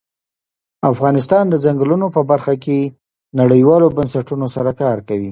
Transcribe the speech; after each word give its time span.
افغانستان 0.91 1.43
د 1.49 1.55
ځنګلونه 1.65 2.07
په 2.15 2.21
برخه 2.31 2.53
کې 2.63 2.79
نړیوالو 3.39 3.87
بنسټونو 3.97 4.45
سره 4.55 4.71
کار 4.81 4.97
کوي. 5.07 5.29